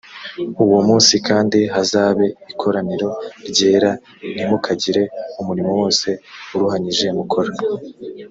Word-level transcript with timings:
uwo 0.65 0.79
munsi 0.87 1.13
kandi 1.27 1.59
hazabe 1.75 2.25
ikoraniro 2.51 3.09
ryera 3.49 3.91
ntimukagire 4.33 5.03
umurimo 5.39 5.71
wose 5.79 6.07
uruhanyije 6.55 7.07
mukora 7.19 7.51